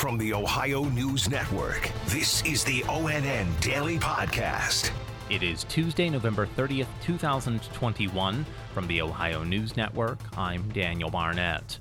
From 0.00 0.16
the 0.16 0.32
Ohio 0.32 0.84
News 0.84 1.28
Network, 1.28 1.90
this 2.06 2.42
is 2.46 2.64
the 2.64 2.80
ONN 2.84 3.60
Daily 3.60 3.98
Podcast. 3.98 4.92
It 5.28 5.42
is 5.42 5.64
Tuesday, 5.64 6.08
November 6.08 6.46
30th, 6.56 6.86
2021. 7.02 8.46
From 8.72 8.86
the 8.86 9.02
Ohio 9.02 9.44
News 9.44 9.76
Network, 9.76 10.18
I'm 10.38 10.66
Daniel 10.70 11.10
Barnett. 11.10 11.80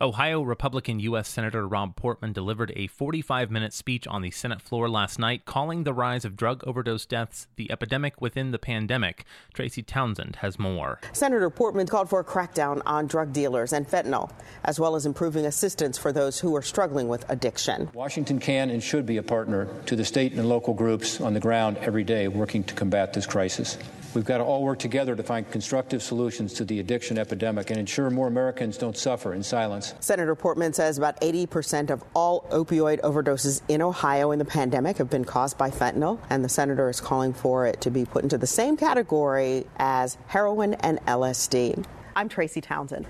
Ohio 0.00 0.42
Republican 0.42 1.00
U.S. 1.00 1.26
Senator 1.26 1.66
Rob 1.66 1.96
Portman 1.96 2.34
delivered 2.34 2.70
a 2.76 2.86
45 2.86 3.50
minute 3.50 3.72
speech 3.72 4.06
on 4.06 4.20
the 4.20 4.30
Senate 4.30 4.60
floor 4.60 4.90
last 4.90 5.18
night, 5.18 5.46
calling 5.46 5.84
the 5.84 5.94
rise 5.94 6.26
of 6.26 6.36
drug 6.36 6.62
overdose 6.66 7.06
deaths 7.06 7.46
the 7.56 7.70
epidemic 7.70 8.20
within 8.20 8.50
the 8.50 8.58
pandemic. 8.58 9.24
Tracy 9.54 9.82
Townsend 9.82 10.36
has 10.36 10.58
more. 10.58 11.00
Senator 11.12 11.48
Portman 11.48 11.86
called 11.86 12.10
for 12.10 12.20
a 12.20 12.24
crackdown 12.24 12.82
on 12.84 13.06
drug 13.06 13.32
dealers 13.32 13.72
and 13.72 13.88
fentanyl, 13.88 14.30
as 14.64 14.78
well 14.78 14.96
as 14.96 15.06
improving 15.06 15.46
assistance 15.46 15.96
for 15.96 16.12
those 16.12 16.40
who 16.40 16.54
are 16.54 16.62
struggling 16.62 17.08
with 17.08 17.24
addiction. 17.30 17.88
Washington 17.94 18.38
can 18.38 18.68
and 18.68 18.82
should 18.82 19.06
be 19.06 19.16
a 19.16 19.22
partner 19.22 19.66
to 19.86 19.96
the 19.96 20.04
state 20.04 20.32
and 20.32 20.46
local 20.46 20.74
groups 20.74 21.22
on 21.22 21.32
the 21.32 21.40
ground 21.40 21.78
every 21.78 22.04
day 22.04 22.28
working 22.28 22.62
to 22.64 22.74
combat 22.74 23.14
this 23.14 23.26
crisis. 23.26 23.78
We've 24.16 24.24
got 24.24 24.38
to 24.38 24.44
all 24.44 24.62
work 24.62 24.78
together 24.78 25.14
to 25.14 25.22
find 25.22 25.48
constructive 25.50 26.02
solutions 26.02 26.54
to 26.54 26.64
the 26.64 26.80
addiction 26.80 27.18
epidemic 27.18 27.68
and 27.68 27.78
ensure 27.78 28.08
more 28.08 28.28
Americans 28.28 28.78
don't 28.78 28.96
suffer 28.96 29.34
in 29.34 29.42
silence. 29.42 29.92
Senator 30.00 30.34
Portman 30.34 30.72
says 30.72 30.96
about 30.96 31.20
80% 31.20 31.90
of 31.90 32.02
all 32.14 32.46
opioid 32.50 32.98
overdoses 33.02 33.60
in 33.68 33.82
Ohio 33.82 34.30
in 34.30 34.38
the 34.38 34.44
pandemic 34.46 34.96
have 34.96 35.10
been 35.10 35.26
caused 35.26 35.58
by 35.58 35.68
fentanyl, 35.68 36.18
and 36.30 36.42
the 36.42 36.48
senator 36.48 36.88
is 36.88 36.98
calling 36.98 37.34
for 37.34 37.66
it 37.66 37.82
to 37.82 37.90
be 37.90 38.06
put 38.06 38.22
into 38.22 38.38
the 38.38 38.46
same 38.46 38.78
category 38.78 39.66
as 39.76 40.16
heroin 40.28 40.72
and 40.80 40.98
LSD. 41.04 41.84
I'm 42.16 42.30
Tracy 42.30 42.62
Townsend. 42.62 43.04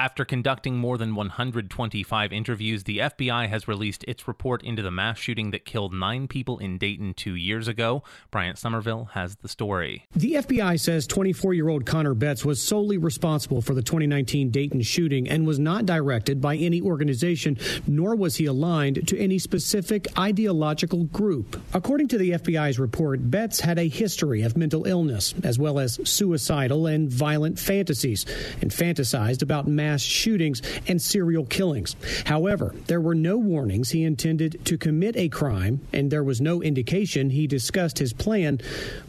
After 0.00 0.24
conducting 0.24 0.78
more 0.78 0.96
than 0.96 1.14
125 1.14 2.32
interviews, 2.32 2.84
the 2.84 3.00
FBI 3.00 3.50
has 3.50 3.68
released 3.68 4.02
its 4.08 4.26
report 4.26 4.62
into 4.62 4.80
the 4.80 4.90
mass 4.90 5.18
shooting 5.18 5.50
that 5.50 5.66
killed 5.66 5.92
nine 5.92 6.26
people 6.26 6.56
in 6.56 6.78
Dayton 6.78 7.12
two 7.12 7.34
years 7.34 7.68
ago. 7.68 8.02
Bryant 8.30 8.56
Somerville 8.56 9.10
has 9.12 9.36
the 9.36 9.48
story. 9.48 10.06
The 10.16 10.36
FBI 10.36 10.80
says 10.80 11.06
24 11.06 11.52
year 11.52 11.68
old 11.68 11.84
Connor 11.84 12.14
Betts 12.14 12.46
was 12.46 12.62
solely 12.62 12.96
responsible 12.96 13.60
for 13.60 13.74
the 13.74 13.82
2019 13.82 14.48
Dayton 14.48 14.80
shooting 14.80 15.28
and 15.28 15.46
was 15.46 15.58
not 15.58 15.84
directed 15.84 16.40
by 16.40 16.56
any 16.56 16.80
organization, 16.80 17.58
nor 17.86 18.16
was 18.16 18.36
he 18.36 18.46
aligned 18.46 19.06
to 19.06 19.18
any 19.18 19.38
specific 19.38 20.06
ideological 20.18 21.04
group. 21.04 21.60
According 21.74 22.08
to 22.08 22.16
the 22.16 22.30
FBI's 22.30 22.78
report, 22.78 23.30
Betts 23.30 23.60
had 23.60 23.78
a 23.78 23.86
history 23.86 24.40
of 24.40 24.56
mental 24.56 24.86
illness, 24.86 25.34
as 25.44 25.58
well 25.58 25.78
as 25.78 26.00
suicidal 26.04 26.86
and 26.86 27.10
violent 27.10 27.58
fantasies, 27.58 28.24
and 28.62 28.70
fantasized 28.70 29.42
about 29.42 29.68
mass 29.68 29.89
mass 29.90 30.02
shootings 30.02 30.62
and 30.86 31.02
serial 31.02 31.44
killings. 31.44 31.96
However, 32.24 32.74
there 32.86 33.00
were 33.00 33.14
no 33.14 33.36
warnings 33.36 33.90
he 33.90 34.04
intended 34.04 34.64
to 34.66 34.78
commit 34.78 35.16
a 35.16 35.28
crime, 35.28 35.80
and 35.92 36.12
there 36.12 36.22
was 36.22 36.40
no 36.40 36.62
indication 36.62 37.30
he 37.30 37.48
discussed 37.48 37.98
his 37.98 38.12
plan 38.12 38.60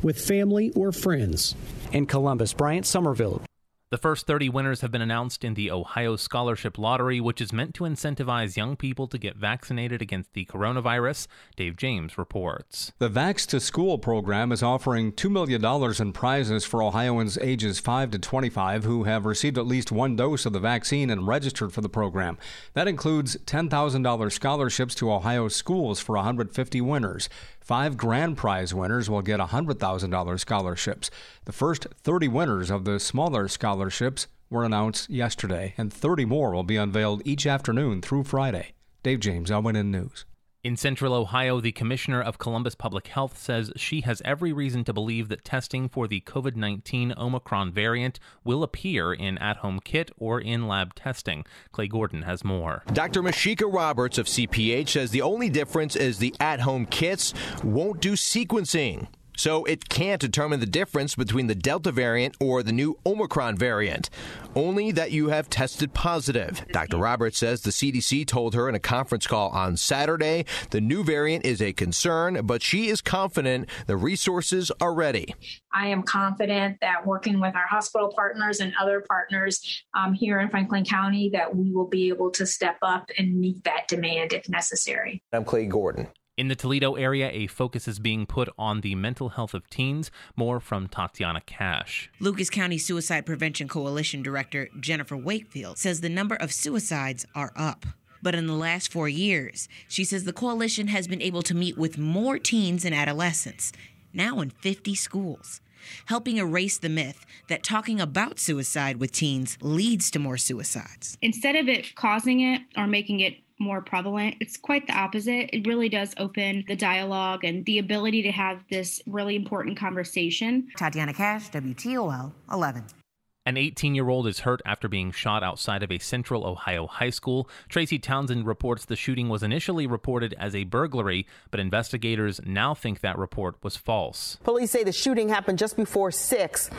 with 0.01 0.19
family 0.19 0.71
or 0.71 0.91
friends. 0.91 1.55
In 1.91 2.07
Columbus, 2.07 2.53
Bryant 2.53 2.87
Somerville, 2.87 3.43
the 3.91 3.97
first 3.97 4.25
30 4.25 4.47
winners 4.47 4.79
have 4.79 4.89
been 4.89 5.01
announced 5.01 5.43
in 5.43 5.53
the 5.53 5.69
Ohio 5.69 6.15
Scholarship 6.15 6.77
Lottery, 6.77 7.19
which 7.19 7.41
is 7.41 7.51
meant 7.51 7.75
to 7.75 7.83
incentivize 7.83 8.55
young 8.55 8.77
people 8.77 9.05
to 9.05 9.17
get 9.17 9.35
vaccinated 9.35 10.01
against 10.01 10.31
the 10.31 10.45
coronavirus. 10.45 11.27
Dave 11.57 11.75
James 11.75 12.17
reports. 12.17 12.93
The 12.99 13.09
Vax 13.09 13.45
to 13.47 13.59
School 13.59 13.97
program 13.97 14.53
is 14.53 14.63
offering 14.63 15.11
$2 15.11 15.29
million 15.29 16.01
in 16.01 16.13
prizes 16.13 16.63
for 16.63 16.81
Ohioans 16.81 17.37
ages 17.39 17.81
5 17.81 18.11
to 18.11 18.19
25 18.19 18.85
who 18.85 19.03
have 19.03 19.25
received 19.25 19.57
at 19.57 19.67
least 19.67 19.91
one 19.91 20.15
dose 20.15 20.45
of 20.45 20.53
the 20.53 20.61
vaccine 20.61 21.09
and 21.09 21.27
registered 21.27 21.73
for 21.73 21.81
the 21.81 21.89
program. 21.89 22.37
That 22.73 22.87
includes 22.87 23.35
$10,000 23.45 24.31
scholarships 24.31 24.95
to 24.95 25.11
Ohio 25.11 25.49
schools 25.49 25.99
for 25.99 26.15
150 26.15 26.79
winners. 26.79 27.27
Five 27.61 27.95
grand 27.95 28.37
prize 28.37 28.73
winners 28.73 29.09
will 29.09 29.21
get 29.21 29.39
$100,000 29.39 30.39
scholarships. 30.39 31.11
The 31.45 31.51
first 31.51 31.87
30 32.03 32.27
winners 32.27 32.71
of 32.71 32.85
the 32.85 32.99
smaller 32.99 33.47
scholarships 33.47 34.27
were 34.49 34.65
announced 34.65 35.09
yesterday, 35.09 35.75
and 35.77 35.93
30 35.93 36.25
more 36.25 36.51
will 36.51 36.63
be 36.63 36.75
unveiled 36.75 37.21
each 37.23 37.45
afternoon 37.45 38.01
through 38.01 38.23
Friday. 38.23 38.73
Dave 39.03 39.19
James, 39.19 39.51
ONN 39.51 39.85
News. 39.91 40.25
In 40.63 40.77
central 40.77 41.15
Ohio, 41.15 41.59
the 41.59 41.71
commissioner 41.71 42.21
of 42.21 42.37
Columbus 42.37 42.75
Public 42.75 43.07
Health 43.07 43.35
says 43.35 43.71
she 43.75 44.01
has 44.01 44.21
every 44.23 44.53
reason 44.53 44.83
to 44.83 44.93
believe 44.93 45.27
that 45.29 45.43
testing 45.43 45.89
for 45.89 46.07
the 46.07 46.21
COVID 46.21 46.55
19 46.55 47.15
Omicron 47.17 47.71
variant 47.71 48.19
will 48.43 48.61
appear 48.61 49.11
in 49.11 49.39
at 49.39 49.57
home 49.57 49.79
kit 49.83 50.11
or 50.19 50.39
in 50.39 50.67
lab 50.67 50.93
testing. 50.93 51.45
Clay 51.71 51.87
Gordon 51.87 52.21
has 52.21 52.43
more. 52.43 52.83
Dr. 52.93 53.23
Mysheika 53.23 53.73
Roberts 53.73 54.19
of 54.19 54.27
CPH 54.27 54.89
says 54.89 55.09
the 55.09 55.23
only 55.23 55.49
difference 55.49 55.95
is 55.95 56.19
the 56.19 56.35
at 56.39 56.59
home 56.59 56.85
kits 56.85 57.33
won't 57.63 57.99
do 57.99 58.13
sequencing 58.13 59.07
so 59.35 59.65
it 59.65 59.89
can't 59.89 60.21
determine 60.21 60.59
the 60.59 60.65
difference 60.65 61.15
between 61.15 61.47
the 61.47 61.55
Delta 61.55 61.91
variant 61.91 62.35
or 62.39 62.63
the 62.63 62.71
new 62.71 62.97
Omicron 63.05 63.57
variant, 63.57 64.09
only 64.55 64.91
that 64.91 65.11
you 65.11 65.29
have 65.29 65.49
tested 65.49 65.93
positive. 65.93 66.65
Dr. 66.71 66.97
Roberts 66.97 67.37
says 67.37 67.61
the 67.61 67.71
CDC 67.71 68.27
told 68.27 68.53
her 68.53 68.67
in 68.67 68.75
a 68.75 68.79
conference 68.79 69.27
call 69.27 69.49
on 69.49 69.77
Saturday 69.77 70.45
the 70.71 70.81
new 70.81 71.03
variant 71.03 71.45
is 71.45 71.61
a 71.61 71.73
concern, 71.73 72.45
but 72.45 72.61
she 72.61 72.89
is 72.89 73.01
confident 73.01 73.69
the 73.87 73.97
resources 73.97 74.71
are 74.81 74.93
ready. 74.93 75.33
I 75.73 75.87
am 75.87 76.03
confident 76.03 76.79
that 76.81 77.05
working 77.05 77.39
with 77.39 77.55
our 77.55 77.67
hospital 77.67 78.11
partners 78.13 78.59
and 78.59 78.73
other 78.79 79.01
partners 79.07 79.83
um, 79.93 80.13
here 80.13 80.39
in 80.39 80.49
Franklin 80.49 80.85
County 80.85 81.29
that 81.33 81.55
we 81.55 81.71
will 81.71 81.87
be 81.87 82.09
able 82.09 82.31
to 82.31 82.45
step 82.45 82.77
up 82.81 83.09
and 83.17 83.39
meet 83.39 83.63
that 83.63 83.87
demand 83.87 84.33
if 84.33 84.49
necessary. 84.49 85.23
I'm 85.31 85.45
Clay 85.45 85.65
Gordon. 85.65 86.07
In 86.41 86.47
the 86.47 86.55
Toledo 86.55 86.95
area, 86.95 87.29
a 87.31 87.45
focus 87.45 87.87
is 87.87 87.99
being 87.99 88.25
put 88.25 88.49
on 88.57 88.81
the 88.81 88.95
mental 88.95 89.29
health 89.29 89.53
of 89.53 89.69
teens. 89.69 90.09
More 90.35 90.59
from 90.59 90.87
Tatiana 90.87 91.41
Cash. 91.41 92.09
Lucas 92.19 92.49
County 92.49 92.79
Suicide 92.79 93.27
Prevention 93.27 93.67
Coalition 93.67 94.23
Director 94.23 94.67
Jennifer 94.79 95.15
Wakefield 95.15 95.77
says 95.77 96.01
the 96.01 96.09
number 96.09 96.33
of 96.33 96.51
suicides 96.51 97.27
are 97.35 97.51
up. 97.55 97.85
But 98.23 98.33
in 98.33 98.47
the 98.47 98.55
last 98.55 98.91
four 98.91 99.07
years, 99.07 99.69
she 99.87 100.03
says 100.03 100.23
the 100.23 100.33
coalition 100.33 100.87
has 100.87 101.07
been 101.07 101.21
able 101.21 101.43
to 101.43 101.53
meet 101.53 101.77
with 101.77 101.99
more 101.99 102.39
teens 102.39 102.85
and 102.85 102.95
adolescents, 102.95 103.71
now 104.11 104.39
in 104.39 104.49
50 104.49 104.95
schools, 104.95 105.61
helping 106.07 106.37
erase 106.37 106.79
the 106.79 106.89
myth 106.89 107.23
that 107.49 107.61
talking 107.61 108.01
about 108.01 108.39
suicide 108.39 108.97
with 108.97 109.11
teens 109.11 109.59
leads 109.61 110.09
to 110.09 110.17
more 110.17 110.37
suicides. 110.37 111.19
Instead 111.21 111.55
of 111.55 111.67
it 111.67 111.93
causing 111.93 112.39
it 112.39 112.61
or 112.75 112.87
making 112.87 113.19
it 113.19 113.35
more 113.61 113.81
prevalent. 113.81 114.35
It's 114.39 114.57
quite 114.57 114.87
the 114.87 114.93
opposite. 114.93 115.49
It 115.53 115.65
really 115.65 115.87
does 115.87 116.13
open 116.17 116.65
the 116.67 116.75
dialogue 116.75 117.43
and 117.43 117.63
the 117.65 117.77
ability 117.77 118.23
to 118.23 118.31
have 118.31 118.63
this 118.69 119.01
really 119.05 119.35
important 119.35 119.77
conversation. 119.77 120.67
Tatiana 120.77 121.13
Cash, 121.13 121.49
WTOL 121.51 122.33
11. 122.51 123.00
An 123.43 123.57
18 123.57 123.95
year 123.95 124.07
old 124.07 124.27
is 124.27 124.41
hurt 124.41 124.61
after 124.67 124.87
being 124.87 125.11
shot 125.11 125.41
outside 125.41 125.81
of 125.81 125.91
a 125.91 125.97
central 125.97 126.45
Ohio 126.45 126.85
high 126.85 127.09
school. 127.09 127.49
Tracy 127.69 127.97
Townsend 127.97 128.45
reports 128.45 128.85
the 128.85 128.95
shooting 128.95 129.29
was 129.29 129.41
initially 129.41 129.87
reported 129.87 130.35
as 130.37 130.53
a 130.53 130.63
burglary, 130.65 131.25
but 131.49 131.59
investigators 131.59 132.39
now 132.45 132.75
think 132.75 132.99
that 132.99 133.17
report 133.17 133.55
was 133.63 133.75
false. 133.75 134.37
Police 134.43 134.69
say 134.69 134.83
the 134.83 134.91
shooting 134.91 135.29
happened 135.29 135.57
just 135.57 135.75
before 135.75 136.11
6 136.11 136.69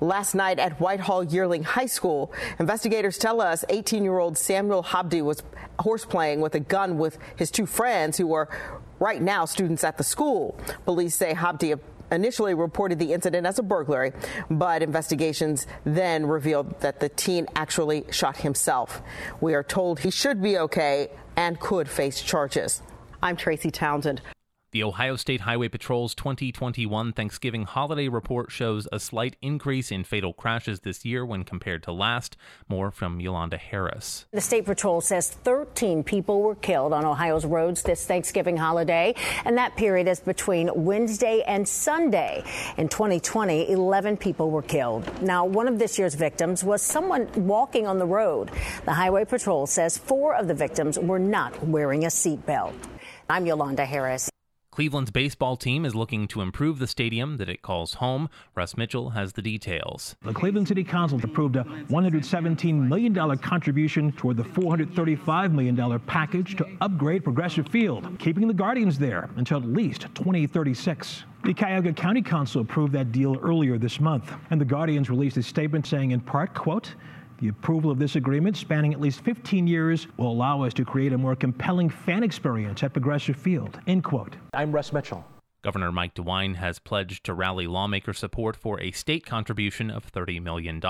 last 0.00 0.36
night 0.36 0.60
at 0.60 0.78
Whitehall 0.78 1.24
Yearling 1.24 1.64
High 1.64 1.86
School. 1.86 2.32
Investigators 2.60 3.18
tell 3.18 3.40
us 3.40 3.64
18 3.68 4.04
year 4.04 4.20
old 4.20 4.38
Samuel 4.38 4.84
Habdi 4.84 5.22
was 5.22 5.42
horseplaying 5.80 6.38
with 6.38 6.54
a 6.54 6.60
gun 6.60 6.98
with 6.98 7.18
his 7.34 7.50
two 7.50 7.66
friends 7.66 8.16
who 8.16 8.32
are 8.32 8.48
right 9.00 9.20
now 9.20 9.44
students 9.44 9.82
at 9.82 9.98
the 9.98 10.04
school. 10.04 10.56
Police 10.84 11.16
say 11.16 11.34
Habdi 11.34 11.76
initially 12.12 12.54
reported 12.54 12.98
the 12.98 13.12
incident 13.12 13.46
as 13.46 13.58
a 13.58 13.62
burglary, 13.62 14.12
but 14.50 14.82
investigations 14.82 15.66
then 15.84 16.26
revealed 16.26 16.80
that 16.80 17.00
the 17.00 17.08
teen 17.08 17.46
actually 17.56 18.04
shot 18.10 18.36
himself. 18.36 19.02
We 19.40 19.54
are 19.54 19.62
told 19.62 20.00
he 20.00 20.10
should 20.10 20.42
be 20.42 20.58
okay 20.58 21.10
and 21.36 21.58
could 21.58 21.88
face 21.88 22.22
charges. 22.22 22.82
I'm 23.22 23.36
Tracy 23.36 23.70
Townsend. 23.70 24.20
The 24.72 24.84
Ohio 24.84 25.16
State 25.16 25.42
Highway 25.42 25.68
Patrol's 25.68 26.14
2021 26.14 27.12
Thanksgiving 27.12 27.64
holiday 27.64 28.08
report 28.08 28.50
shows 28.50 28.88
a 28.90 28.98
slight 28.98 29.36
increase 29.42 29.92
in 29.92 30.02
fatal 30.02 30.32
crashes 30.32 30.80
this 30.80 31.04
year 31.04 31.26
when 31.26 31.44
compared 31.44 31.82
to 31.82 31.92
last. 31.92 32.38
More 32.70 32.90
from 32.90 33.20
Yolanda 33.20 33.58
Harris. 33.58 34.24
The 34.32 34.40
State 34.40 34.64
Patrol 34.64 35.02
says 35.02 35.28
13 35.28 36.02
people 36.02 36.40
were 36.40 36.54
killed 36.54 36.94
on 36.94 37.04
Ohio's 37.04 37.44
roads 37.44 37.82
this 37.82 38.06
Thanksgiving 38.06 38.56
holiday, 38.56 39.14
and 39.44 39.58
that 39.58 39.76
period 39.76 40.08
is 40.08 40.20
between 40.20 40.70
Wednesday 40.74 41.42
and 41.46 41.68
Sunday. 41.68 42.42
In 42.78 42.88
2020, 42.88 43.72
11 43.72 44.16
people 44.16 44.50
were 44.50 44.62
killed. 44.62 45.06
Now, 45.22 45.44
one 45.44 45.68
of 45.68 45.78
this 45.78 45.98
year's 45.98 46.14
victims 46.14 46.64
was 46.64 46.80
someone 46.80 47.28
walking 47.46 47.86
on 47.86 47.98
the 47.98 48.06
road. 48.06 48.50
The 48.86 48.94
Highway 48.94 49.26
Patrol 49.26 49.66
says 49.66 49.98
four 49.98 50.34
of 50.34 50.48
the 50.48 50.54
victims 50.54 50.98
were 50.98 51.18
not 51.18 51.62
wearing 51.62 52.04
a 52.04 52.08
seatbelt. 52.08 52.72
I'm 53.28 53.44
Yolanda 53.44 53.84
Harris. 53.84 54.30
Cleveland's 54.72 55.10
baseball 55.10 55.58
team 55.58 55.84
is 55.84 55.94
looking 55.94 56.26
to 56.28 56.40
improve 56.40 56.78
the 56.78 56.86
stadium 56.86 57.36
that 57.36 57.46
it 57.46 57.60
calls 57.60 57.94
home. 57.94 58.30
Russ 58.54 58.74
Mitchell 58.74 59.10
has 59.10 59.34
the 59.34 59.42
details. 59.42 60.16
The 60.22 60.32
Cleveland 60.32 60.66
City 60.66 60.82
Council 60.82 61.20
approved 61.22 61.56
a 61.56 61.64
$117 61.90 62.88
million 62.88 63.14
contribution 63.36 64.12
toward 64.12 64.38
the 64.38 64.42
$435 64.42 65.52
million 65.52 66.00
package 66.06 66.56
to 66.56 66.66
upgrade 66.80 67.22
Progressive 67.22 67.68
Field, 67.68 68.18
keeping 68.18 68.48
the 68.48 68.54
Guardians 68.54 68.98
there 68.98 69.28
until 69.36 69.58
at 69.58 69.66
least 69.66 70.06
2036. 70.14 71.24
The 71.44 71.52
Cuyahoga 71.52 71.92
County 71.92 72.22
Council 72.22 72.62
approved 72.62 72.94
that 72.94 73.12
deal 73.12 73.38
earlier 73.42 73.76
this 73.76 74.00
month, 74.00 74.32
and 74.48 74.58
the 74.58 74.64
Guardians 74.64 75.10
released 75.10 75.36
a 75.36 75.42
statement 75.42 75.86
saying 75.86 76.12
in 76.12 76.20
part, 76.20 76.54
quote, 76.54 76.94
the 77.42 77.48
approval 77.48 77.90
of 77.90 77.98
this 77.98 78.14
agreement, 78.14 78.56
spanning 78.56 78.94
at 78.94 79.00
least 79.00 79.20
15 79.22 79.66
years, 79.66 80.06
will 80.16 80.30
allow 80.30 80.62
us 80.62 80.72
to 80.72 80.84
create 80.84 81.12
a 81.12 81.18
more 81.18 81.34
compelling 81.34 81.90
fan 81.90 82.22
experience 82.22 82.84
at 82.84 82.92
Progressive 82.92 83.36
Field. 83.36 83.80
End 83.88 84.04
quote. 84.04 84.36
I'm 84.54 84.70
Russ 84.70 84.92
Mitchell. 84.92 85.24
Governor 85.62 85.90
Mike 85.90 86.14
DeWine 86.14 86.54
has 86.56 86.78
pledged 86.78 87.24
to 87.24 87.34
rally 87.34 87.66
lawmaker 87.66 88.12
support 88.12 88.56
for 88.56 88.80
a 88.80 88.92
state 88.92 89.26
contribution 89.26 89.90
of 89.90 90.10
$30 90.10 90.40
million. 90.40 90.80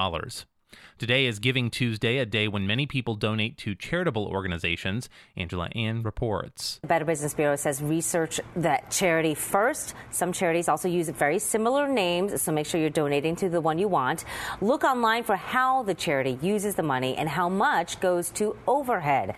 Today 0.98 1.26
is 1.26 1.40
Giving 1.40 1.68
Tuesday, 1.68 2.18
a 2.18 2.24
day 2.24 2.46
when 2.46 2.64
many 2.64 2.86
people 2.86 3.16
donate 3.16 3.58
to 3.58 3.74
charitable 3.74 4.26
organizations. 4.26 5.08
Angela 5.36 5.68
An 5.74 6.04
reports. 6.04 6.78
The 6.82 6.86
Better 6.86 7.04
Business 7.04 7.34
Bureau 7.34 7.56
says 7.56 7.82
research 7.82 8.40
that 8.54 8.90
charity 8.90 9.34
first. 9.34 9.94
Some 10.10 10.32
charities 10.32 10.68
also 10.68 10.88
use 10.88 11.08
very 11.08 11.40
similar 11.40 11.88
names, 11.88 12.40
so 12.40 12.52
make 12.52 12.66
sure 12.66 12.80
you're 12.80 12.88
donating 12.88 13.34
to 13.36 13.48
the 13.48 13.60
one 13.60 13.78
you 13.78 13.88
want. 13.88 14.24
Look 14.60 14.84
online 14.84 15.24
for 15.24 15.34
how 15.34 15.82
the 15.82 15.94
charity 15.94 16.38
uses 16.40 16.76
the 16.76 16.84
money 16.84 17.16
and 17.16 17.28
how 17.28 17.48
much 17.48 17.98
goes 17.98 18.30
to 18.32 18.56
overhead. 18.68 19.34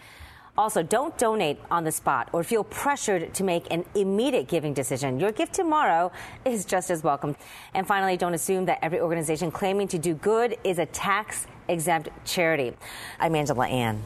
Also, 0.57 0.85
don't 0.85 1.19
donate 1.19 1.59
on 1.69 1.83
the 1.83 1.91
spot 1.91 2.29
or 2.33 2.45
feel 2.45 2.63
pressured 2.63 3.35
to 3.35 3.43
make 3.43 3.67
an 3.73 3.85
immediate 3.97 4.47
giving 4.47 4.73
decision. 4.73 5.19
Your 5.19 5.33
gift 5.33 5.53
tomorrow 5.53 6.13
is 6.45 6.65
just 6.65 6.91
as 6.91 7.03
welcome. 7.03 7.35
And 7.75 7.85
finally, 7.87 8.17
don't 8.17 8.35
assume 8.35 8.65
that 8.67 8.79
every 8.81 9.01
organization 9.01 9.51
claiming 9.51 9.89
to 9.89 9.99
do 9.99 10.15
good 10.15 10.57
is 10.63 10.79
a 10.79 10.87
tax 10.87 11.49
exempt 11.67 12.09
charity. 12.25 12.73
I'm 13.19 13.35
Angela 13.35 13.67
An. 13.67 14.01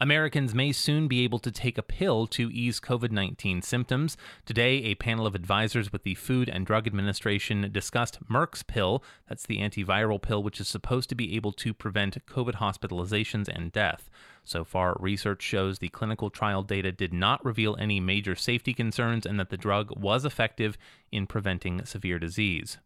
Americans 0.00 0.54
may 0.54 0.70
soon 0.70 1.08
be 1.08 1.24
able 1.24 1.40
to 1.40 1.50
take 1.50 1.76
a 1.76 1.82
pill 1.82 2.28
to 2.28 2.50
ease 2.52 2.78
COVID 2.78 3.10
19 3.10 3.62
symptoms. 3.62 4.16
Today, 4.46 4.76
a 4.84 4.94
panel 4.94 5.26
of 5.26 5.34
advisors 5.34 5.92
with 5.92 6.04
the 6.04 6.14
Food 6.14 6.48
and 6.48 6.64
Drug 6.64 6.86
Administration 6.86 7.68
discussed 7.72 8.24
Merck's 8.30 8.62
pill. 8.62 9.02
That's 9.28 9.44
the 9.44 9.58
antiviral 9.58 10.22
pill, 10.22 10.44
which 10.44 10.60
is 10.60 10.68
supposed 10.68 11.08
to 11.08 11.16
be 11.16 11.34
able 11.34 11.52
to 11.54 11.74
prevent 11.74 12.24
COVID 12.26 12.54
hospitalizations 12.54 13.48
and 13.48 13.72
death. 13.72 14.08
So 14.44 14.62
far, 14.62 14.96
research 15.00 15.42
shows 15.42 15.80
the 15.80 15.88
clinical 15.88 16.30
trial 16.30 16.62
data 16.62 16.92
did 16.92 17.12
not 17.12 17.44
reveal 17.44 17.76
any 17.80 17.98
major 17.98 18.36
safety 18.36 18.74
concerns 18.74 19.26
and 19.26 19.38
that 19.40 19.50
the 19.50 19.56
drug 19.56 19.90
was 19.98 20.24
effective 20.24 20.78
in 21.10 21.26
preventing 21.26 21.84
severe 21.84 22.20
disease. 22.20 22.78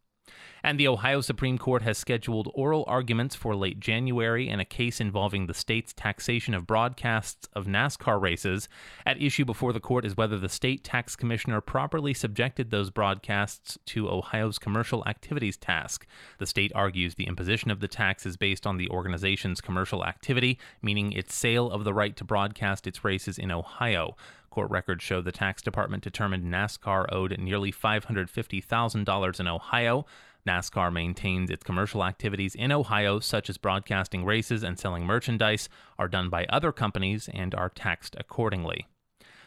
And 0.63 0.79
the 0.79 0.87
Ohio 0.87 1.19
Supreme 1.19 1.57
Court 1.57 1.81
has 1.81 1.97
scheduled 1.97 2.49
oral 2.53 2.85
arguments 2.87 3.35
for 3.35 3.53
late 3.53 3.81
January 3.81 4.47
in 4.47 4.61
a 4.61 4.65
case 4.65 5.01
involving 5.01 5.45
the 5.45 5.53
state's 5.53 5.91
taxation 5.91 6.53
of 6.53 6.65
broadcasts 6.65 7.49
of 7.53 7.65
NASCAR 7.65 8.21
races. 8.21 8.69
At 9.05 9.21
issue 9.21 9.43
before 9.43 9.73
the 9.73 9.81
court 9.81 10.05
is 10.05 10.15
whether 10.15 10.39
the 10.39 10.47
state 10.47 10.83
tax 10.85 11.17
commissioner 11.17 11.59
properly 11.59 12.13
subjected 12.13 12.71
those 12.71 12.91
broadcasts 12.91 13.77
to 13.87 14.09
Ohio's 14.09 14.57
commercial 14.57 15.03
activities 15.05 15.57
tax. 15.57 15.99
The 16.37 16.45
state 16.45 16.71
argues 16.73 17.15
the 17.15 17.27
imposition 17.27 17.69
of 17.69 17.81
the 17.81 17.89
tax 17.89 18.25
is 18.25 18.37
based 18.37 18.65
on 18.65 18.77
the 18.77 18.89
organization's 18.89 19.59
commercial 19.59 20.05
activity, 20.05 20.57
meaning 20.81 21.11
its 21.11 21.35
sale 21.35 21.69
of 21.69 21.83
the 21.83 21.93
right 21.93 22.15
to 22.15 22.23
broadcast 22.23 22.87
its 22.87 23.03
races 23.03 23.37
in 23.37 23.51
Ohio. 23.51 24.15
Court 24.53 24.69
records 24.69 25.03
show 25.03 25.19
the 25.19 25.31
tax 25.31 25.63
department 25.63 26.03
determined 26.03 26.43
NASCAR 26.43 27.11
owed 27.11 27.39
nearly 27.39 27.71
$550,000 27.71 29.39
in 29.39 29.47
Ohio. 29.47 30.05
NASCAR 30.47 30.93
maintains 30.93 31.49
its 31.49 31.63
commercial 31.63 32.03
activities 32.03 32.53
in 32.53 32.71
Ohio, 32.71 33.19
such 33.19 33.49
as 33.49 33.57
broadcasting 33.57 34.23
races 34.23 34.61
and 34.61 34.77
selling 34.77 35.07
merchandise, 35.07 35.69
are 35.97 36.07
done 36.07 36.29
by 36.29 36.45
other 36.49 36.71
companies 36.71 37.27
and 37.33 37.55
are 37.55 37.67
taxed 37.67 38.15
accordingly. 38.19 38.85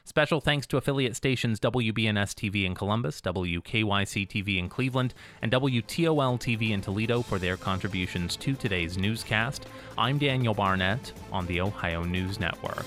Special 0.02 0.40
thanks 0.40 0.66
to 0.66 0.76
affiliate 0.76 1.14
stations 1.14 1.60
WBNS 1.60 2.34
TV 2.34 2.64
in 2.64 2.74
Columbus, 2.74 3.20
WKYC 3.20 4.26
TV 4.26 4.58
in 4.58 4.68
Cleveland, 4.68 5.14
and 5.40 5.52
WTOL 5.52 6.36
TV 6.40 6.70
in 6.70 6.80
Toledo 6.80 7.22
for 7.22 7.38
their 7.38 7.56
contributions 7.56 8.34
to 8.34 8.54
today's 8.54 8.98
newscast. 8.98 9.66
I'm 9.96 10.18
Daniel 10.18 10.52
Barnett 10.52 11.12
on 11.30 11.46
the 11.46 11.60
Ohio 11.60 12.02
News 12.02 12.40
Network. 12.40 12.86